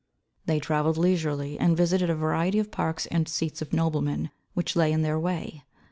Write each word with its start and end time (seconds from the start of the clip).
They 0.47 0.59
travelled 0.59 0.97
leisurely 0.97 1.59
and 1.59 1.77
visited 1.77 2.09
a 2.09 2.15
variety 2.15 2.57
of 2.57 2.71
parks 2.71 3.05
and 3.11 3.29
seats 3.29 3.61
of 3.61 3.71
noblemen 3.71 4.31
which 4.55 4.75
lay 4.75 4.91
in 4.91 5.03
their 5.03 5.19
way. 5.19 5.61